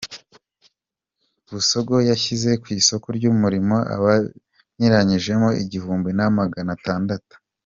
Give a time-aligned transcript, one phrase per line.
[1.51, 7.33] Busogo yashyize ku isoko ry’umurimo abayirangijemo igihumbi namagana tandatu